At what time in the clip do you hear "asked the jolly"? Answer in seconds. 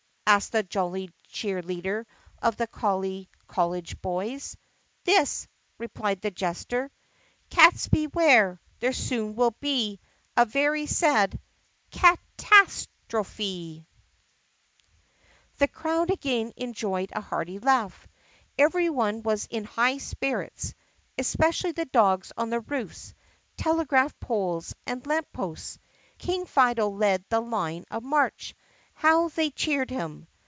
0.27-1.09